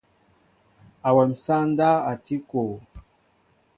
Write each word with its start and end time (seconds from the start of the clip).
Awém 1.07 1.31
sááŋ 1.43 1.63
ndáw 1.71 1.97
a 2.09 2.13
tí 2.23 2.35
kɔɔ. 2.49 2.75